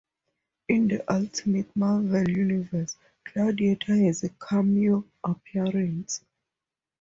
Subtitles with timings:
[0.67, 6.23] In the Ultimate Marvel universe, Gladiator has a cameo appearance.